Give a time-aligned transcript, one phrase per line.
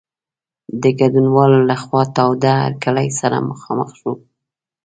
[0.81, 4.11] د ګډونوالو له خوا تاوده هرکلی سره مخامخ شو.